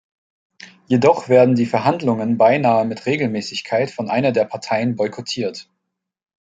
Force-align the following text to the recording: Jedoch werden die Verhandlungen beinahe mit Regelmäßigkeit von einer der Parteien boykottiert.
Jedoch 0.87 1.29
werden 1.29 1.53
die 1.53 1.67
Verhandlungen 1.67 2.35
beinahe 2.39 2.85
mit 2.85 3.05
Regelmäßigkeit 3.05 3.91
von 3.91 4.09
einer 4.09 4.31
der 4.31 4.45
Parteien 4.45 4.95
boykottiert. 4.95 5.69